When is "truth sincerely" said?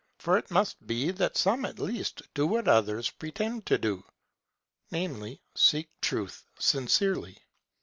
6.01-7.37